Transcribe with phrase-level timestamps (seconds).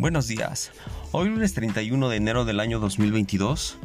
[0.00, 0.72] Buenos días.
[1.12, 3.76] Hoy lunes 31 de enero del año 2022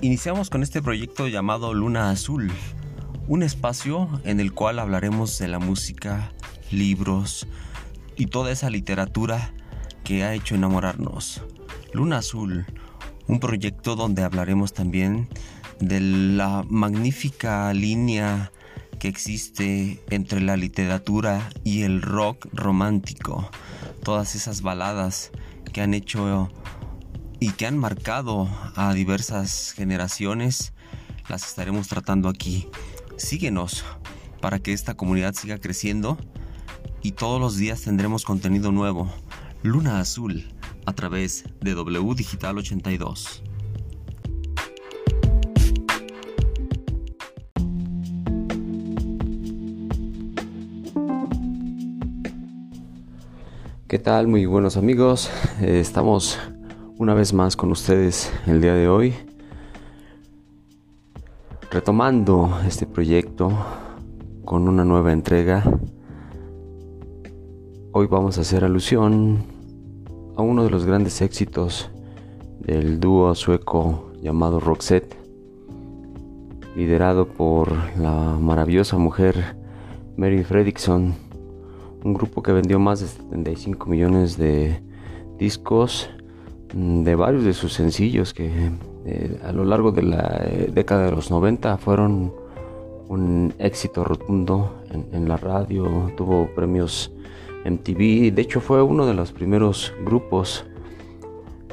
[0.00, 2.50] iniciamos con este proyecto llamado Luna Azul,
[3.28, 6.32] un espacio en el cual hablaremos de la música,
[6.72, 7.46] libros
[8.16, 9.54] y toda esa literatura
[10.02, 11.42] que ha hecho enamorarnos.
[11.92, 12.66] Luna Azul,
[13.28, 15.28] un proyecto donde hablaremos también
[15.78, 18.50] de la magnífica línea
[18.98, 23.48] que existe entre la literatura y el rock romántico.
[24.02, 25.30] Todas esas baladas
[25.74, 26.48] que han hecho
[27.40, 30.72] y que han marcado a diversas generaciones,
[31.28, 32.68] las estaremos tratando aquí.
[33.16, 33.84] Síguenos
[34.40, 36.16] para que esta comunidad siga creciendo
[37.02, 39.12] y todos los días tendremos contenido nuevo.
[39.64, 40.48] Luna Azul
[40.86, 43.42] a través de W Digital 82.
[53.94, 54.26] ¿Qué tal?
[54.26, 55.30] Muy buenos amigos.
[55.60, 56.36] Eh, estamos
[56.98, 59.14] una vez más con ustedes el día de hoy.
[61.70, 63.52] Retomando este proyecto
[64.44, 65.62] con una nueva entrega.
[67.92, 69.44] Hoy vamos a hacer alusión
[70.36, 71.88] a uno de los grandes éxitos
[72.58, 75.14] del dúo sueco llamado Roxette,
[76.74, 79.56] liderado por la maravillosa mujer
[80.16, 81.23] Mary Fredriksson
[82.04, 84.80] un grupo que vendió más de 75 millones de
[85.38, 86.10] discos
[86.74, 88.70] mm, de varios de sus sencillos que
[89.06, 92.32] eh, a lo largo de la eh, década de los 90 fueron
[93.08, 97.12] un éxito rotundo en, la radio, tuvo premios
[97.64, 100.64] MTV, de hecho fue uno de los primeros grupos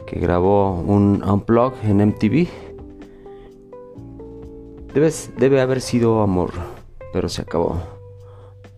[0.05, 2.47] que grabó un unplug en MTV.
[5.37, 6.51] debe haber sido amor,
[7.13, 8.00] pero se acabó.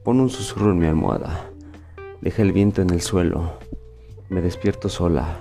[0.03, 1.49] Pon un susurro en mi almohada.
[2.19, 3.53] Deja el viento en el suelo.
[4.27, 5.39] Me despierto sola.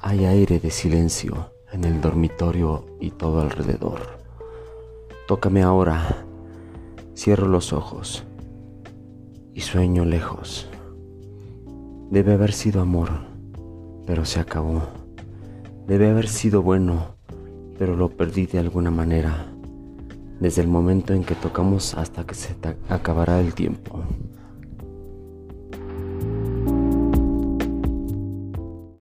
[0.00, 4.00] Hay aire de silencio en el dormitorio y todo alrededor.
[5.28, 6.24] Tócame ahora.
[7.16, 8.24] Cierro los ojos
[9.54, 10.68] y sueño lejos.
[12.10, 13.10] Debe haber sido amor,
[14.04, 14.82] pero se acabó.
[15.86, 17.14] Debe haber sido bueno,
[17.78, 19.51] pero lo perdí de alguna manera
[20.42, 22.56] desde el momento en que tocamos hasta que se
[22.88, 24.02] acabará el tiempo.